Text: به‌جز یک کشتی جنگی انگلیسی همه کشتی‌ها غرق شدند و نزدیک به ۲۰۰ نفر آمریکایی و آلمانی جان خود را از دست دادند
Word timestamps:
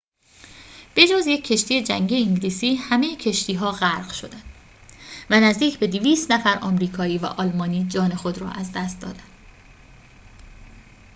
به‌جز 0.95 1.27
یک 1.27 1.47
کشتی 1.47 1.83
جنگی 1.83 2.15
انگلیسی 2.21 2.75
همه 2.75 3.15
کشتی‌ها 3.17 3.71
غرق 3.71 4.11
شدند 4.13 4.43
و 5.29 5.39
نزدیک 5.39 5.79
به 5.79 5.87
۲۰۰ 5.87 6.31
نفر 6.31 6.59
آمریکایی 6.61 7.17
و 7.17 7.25
آلمانی 7.25 7.85
جان 7.89 8.15
خود 8.15 8.37
را 8.37 8.49
از 8.49 8.71
دست 8.71 9.01
دادند 9.01 9.29